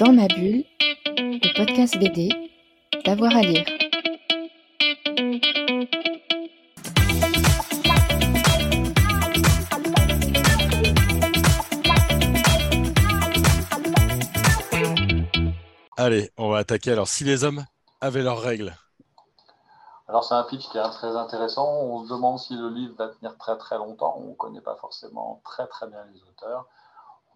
Dans 0.00 0.12
ma 0.12 0.26
bulle, 0.26 0.64
le 1.16 1.56
podcast 1.56 1.96
BD, 1.98 2.28
d'avoir 3.04 3.36
à 3.36 3.42
lire. 3.42 3.64
Allez, 15.96 16.30
on 16.36 16.48
va 16.48 16.58
attaquer. 16.58 16.90
Alors, 16.90 17.06
si 17.06 17.22
les 17.22 17.44
hommes 17.44 17.64
avaient 18.00 18.22
leurs 18.22 18.40
règles. 18.40 18.74
Alors, 20.08 20.24
c'est 20.24 20.34
un 20.34 20.42
pitch 20.42 20.68
qui 20.70 20.78
est 20.78 20.90
très 20.90 21.14
intéressant. 21.14 21.70
On 21.72 22.02
se 22.04 22.08
demande 22.08 22.40
si 22.40 22.56
le 22.56 22.68
livre 22.68 22.94
va 22.98 23.08
tenir 23.08 23.38
très 23.38 23.56
très 23.58 23.78
longtemps. 23.78 24.16
On 24.18 24.30
ne 24.30 24.34
connaît 24.34 24.60
pas 24.60 24.74
forcément 24.74 25.40
très 25.44 25.68
très 25.68 25.86
bien 25.86 26.04
les 26.12 26.20
auteurs. 26.22 26.66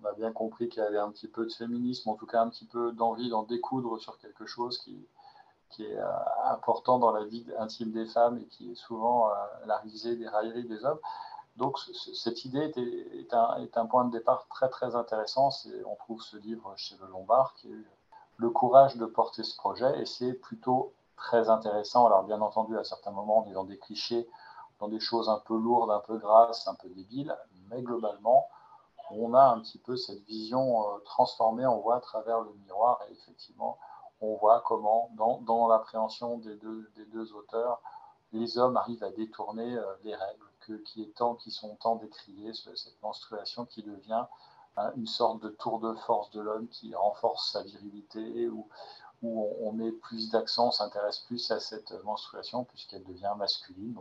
On 0.02 0.06
a 0.06 0.12
bien 0.12 0.32
compris 0.32 0.68
qu'il 0.68 0.82
y 0.82 0.86
avait 0.86 0.98
un 0.98 1.10
petit 1.10 1.28
peu 1.28 1.44
de 1.44 1.52
féminisme, 1.52 2.08
en 2.08 2.14
tout 2.14 2.26
cas 2.26 2.40
un 2.40 2.48
petit 2.48 2.66
peu 2.66 2.92
d'envie 2.92 3.30
d'en 3.30 3.42
découdre 3.42 3.98
sur 4.00 4.18
quelque 4.18 4.46
chose 4.46 4.78
qui, 4.78 5.06
est 5.80 5.96
euh, 5.96 6.06
important 6.44 6.98
dans 6.98 7.12
la 7.12 7.24
vie 7.24 7.46
intime 7.58 7.92
des 7.92 8.06
femmes 8.06 8.38
et 8.38 8.46
qui 8.46 8.72
est 8.72 8.74
souvent 8.74 9.28
euh, 9.28 9.34
la 9.66 9.76
risée 9.78 10.16
des 10.16 10.28
railleries 10.28 10.64
des 10.64 10.84
hommes. 10.84 10.98
Donc 11.56 11.78
cette 12.14 12.44
idée 12.44 12.72
est, 12.76 13.34
un, 13.34 13.56
est, 13.56 13.76
un, 13.76 13.86
point 13.86 14.04
de 14.04 14.12
départ 14.12 14.46
très 14.48 14.68
très 14.68 14.94
intéressant. 14.94 15.50
On 15.86 15.96
trouve 15.96 16.22
ce 16.22 16.36
livre 16.36 16.72
chez 16.76 16.96
Le 17.00 17.08
Lombard 17.08 17.54
qui 17.54 17.66
a 17.66 17.70
eu 17.70 17.86
le 18.36 18.50
courage 18.50 18.96
de 18.96 19.04
porter 19.04 19.42
ce 19.42 19.56
projet 19.56 20.00
et 20.00 20.06
c'est 20.06 20.34
plutôt 20.34 20.92
très 21.16 21.50
intéressant. 21.50 22.06
Alors 22.06 22.22
bien 22.22 22.40
entendu, 22.40 22.78
à 22.78 22.84
certains 22.84 23.10
moments, 23.10 23.44
on 23.44 23.50
est 23.50 23.54
dans 23.54 23.64
des 23.64 23.76
clichés, 23.76 24.28
dans 24.78 24.88
des 24.88 25.00
choses 25.00 25.28
un 25.28 25.42
peu 25.44 25.58
lourdes, 25.58 25.90
un 25.90 25.98
peu 25.98 26.16
grasses, 26.16 26.68
un 26.68 26.74
peu 26.74 26.88
débiles, 26.88 27.36
mais 27.70 27.82
globalement, 27.82 28.48
on 29.10 29.34
a 29.34 29.42
un 29.42 29.60
petit 29.60 29.78
peu 29.78 29.96
cette 29.96 30.22
vision 30.24 30.82
euh, 30.82 30.98
transformée, 31.04 31.66
on 31.66 31.80
voit 31.80 31.96
à 31.96 32.00
travers 32.00 32.40
le 32.40 32.52
miroir 32.64 33.00
et 33.08 33.12
effectivement, 33.12 33.78
on 34.20 34.36
voit 34.36 34.62
comment, 34.66 35.10
dans, 35.14 35.68
l'appréhension 35.68 36.38
des 36.38 36.56
deux, 36.56 36.90
des 36.96 37.32
auteurs, 37.32 37.80
les 38.32 38.58
hommes 38.58 38.76
arrivent 38.76 39.04
à 39.04 39.10
détourner 39.10 39.76
euh, 39.76 39.84
les 40.04 40.14
règles 40.14 40.44
qui, 40.84 41.50
sont 41.50 41.76
tant 41.76 41.96
décriées, 41.96 42.52
cette 42.52 43.02
menstruation 43.02 43.64
qui 43.64 43.82
devient 43.82 44.24
hein, 44.76 44.92
une 44.96 45.06
sorte 45.06 45.40
de 45.42 45.48
tour 45.48 45.78
de 45.80 45.94
force 45.94 46.30
de 46.32 46.40
l'homme 46.40 46.68
qui 46.68 46.94
renforce 46.94 47.52
sa 47.52 47.62
virilité, 47.62 48.48
où, 48.48 48.68
on, 49.22 49.72
met 49.72 49.90
plus 49.90 50.30
d'accent, 50.30 50.70
s'intéresse 50.70 51.20
plus 51.20 51.50
à 51.50 51.58
cette 51.58 51.92
menstruation 52.04 52.64
puisqu'elle 52.64 53.02
devient 53.02 53.32
masculine. 53.36 53.96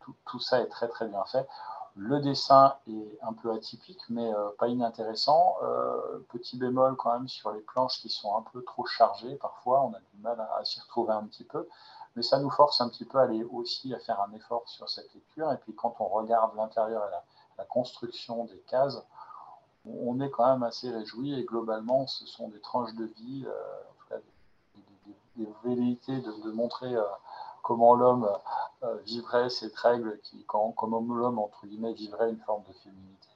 Tout, 0.00 0.14
tout, 0.26 0.38
ça 0.38 0.60
est 0.60 0.68
très 0.68 0.86
très 0.86 1.08
bien 1.08 1.24
fait. 1.24 1.48
Le 1.96 2.18
dessin 2.18 2.74
est 2.88 3.18
un 3.22 3.32
peu 3.32 3.52
atypique, 3.52 4.02
mais 4.08 4.34
euh, 4.34 4.48
pas 4.58 4.66
inintéressant. 4.66 5.56
Euh, 5.62 6.18
petit 6.30 6.56
bémol 6.58 6.96
quand 6.96 7.12
même 7.12 7.28
sur 7.28 7.52
les 7.52 7.60
planches 7.60 8.00
qui 8.00 8.08
sont 8.08 8.36
un 8.36 8.42
peu 8.52 8.64
trop 8.64 8.84
chargées. 8.84 9.36
Parfois, 9.36 9.82
on 9.84 9.94
a 9.94 10.00
du 10.00 10.20
mal 10.20 10.40
à, 10.40 10.64
s'y 10.64 10.80
retrouver 10.80 11.12
un 11.12 11.22
petit 11.24 11.44
peu. 11.44 11.68
Mais 12.16 12.22
ça 12.22 12.40
nous 12.40 12.50
force 12.50 12.80
un 12.80 12.88
petit 12.88 13.04
peu 13.04 13.18
à 13.18 13.22
aller 13.22 13.44
aussi 13.44 13.94
à 13.94 14.00
faire 14.00 14.20
un 14.20 14.32
effort 14.32 14.68
sur 14.68 14.88
cette 14.88 15.12
lecture. 15.14 15.52
Et 15.52 15.56
puis 15.58 15.74
quand 15.74 15.94
on 16.00 16.08
regarde 16.08 16.56
l'intérieur 16.56 17.04
et 17.06 17.10
la, 17.58 17.64
construction 17.66 18.44
des 18.44 18.58
cases, 18.66 19.00
on 19.86 20.20
est 20.20 20.30
quand 20.30 20.46
même 20.46 20.64
assez 20.64 20.90
réjoui. 20.90 21.38
Et 21.38 21.44
globalement, 21.44 22.08
ce 22.08 22.26
sont 22.26 22.48
des 22.48 22.60
tranches 22.60 22.94
de 22.94 23.04
vie, 23.04 23.44
euh, 23.46 24.08
cas 24.08 24.16
des, 25.36 25.48
velléités 25.62 26.20
de, 26.20 26.50
montrer 26.50 26.96
comment 27.62 27.94
l'homme 27.94 28.28
vivrait 29.04 29.50
cette 29.50 29.76
règle, 29.76 30.18
qui, 30.22 30.44
comment 30.46 31.00
l'homme, 31.00 31.38
entre 31.38 31.66
guillemets, 31.66 31.92
vivrait 31.92 32.30
une 32.30 32.40
forme 32.40 32.62
de 32.68 32.72
féminité, 32.72 33.28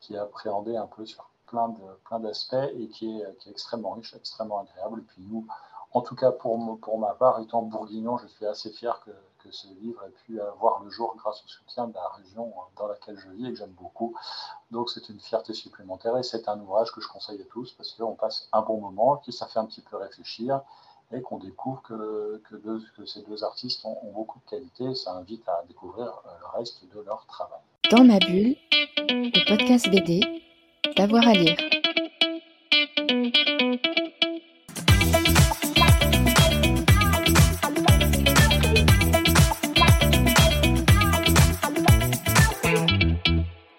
qui 0.00 0.14
est 0.14 0.18
appréhendée 0.18 0.76
un 0.76 0.86
peu 0.86 1.04
sur 1.06 1.28
plein, 1.46 1.68
de, 1.68 1.82
plein 2.04 2.20
d'aspects 2.20 2.54
et 2.74 2.88
qui 2.88 3.20
est, 3.20 3.48
extrêmement 3.48 3.92
riche, 3.92 4.14
extrêmement 4.14 4.60
agréable. 4.60 5.00
Et 5.00 5.02
puis 5.02 5.22
nous, 5.28 5.46
en 5.92 6.00
tout 6.00 6.16
cas 6.16 6.32
pour, 6.32 6.78
pour 6.80 6.98
ma 6.98 7.14
part, 7.14 7.40
étant 7.40 7.62
bourguignon, 7.62 8.18
je 8.18 8.26
suis 8.26 8.46
assez 8.46 8.70
fier 8.70 9.00
que, 9.04 9.10
ce 9.50 9.66
livre 9.68 10.02
ait 10.04 10.10
pu 10.24 10.40
avoir 10.40 10.82
le 10.82 10.88
jour 10.88 11.14
grâce 11.18 11.44
au 11.44 11.48
soutien 11.48 11.86
de 11.86 11.92
la 11.92 12.08
région 12.16 12.50
dans 12.78 12.86
laquelle 12.86 13.18
je 13.18 13.28
vis 13.28 13.46
et 13.46 13.50
que 13.50 13.58
j'aime 13.58 13.74
beaucoup. 13.78 14.16
Donc 14.70 14.88
c'est 14.88 15.10
une 15.10 15.20
fierté 15.20 15.52
supplémentaire 15.52 16.16
et 16.16 16.22
c'est 16.22 16.48
un 16.48 16.58
ouvrage 16.60 16.90
que 16.92 17.02
je 17.02 17.08
conseille 17.08 17.42
à 17.42 17.44
tous 17.44 17.72
parce 17.72 17.92
qu'on 17.92 18.14
passe 18.14 18.48
un 18.54 18.62
bon 18.62 18.80
moment, 18.80 19.18
qui 19.18 19.32
ça 19.32 19.46
fait 19.46 19.58
un 19.58 19.66
petit 19.66 19.82
peu 19.82 19.98
réfléchir 19.98 20.62
et 21.16 21.22
qu'on 21.22 21.38
découvre 21.38 21.82
que, 21.82 23.06
ces 23.06 23.22
deux 23.22 23.44
artistes 23.44 23.84
ont, 23.84 23.96
beaucoup 24.14 24.38
de 24.44 24.50
qualité. 24.50 24.94
Ça 24.94 25.12
invite 25.12 25.46
à 25.48 25.64
découvrir 25.68 26.06
euh, 26.06 26.30
le 26.40 26.58
reste 26.58 26.84
de 26.94 27.00
leur 27.02 27.26
travail. 27.26 27.60
Dans 27.90 28.04
ma 28.04 28.18
bulle, 28.18 28.56
le 29.08 29.48
podcast 29.48 29.90
BD, 29.90 30.20
d'avoir 30.96 31.26
à 31.28 31.32
lire. 31.32 31.63